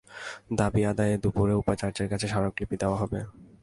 [0.59, 3.19] দাবি আদায়ে দুপুরে উপাচার্যের কাছে স্মারকলিপি দেওয়া হবে।